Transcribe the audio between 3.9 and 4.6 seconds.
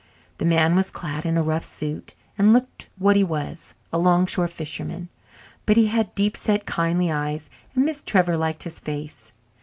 a 'longshore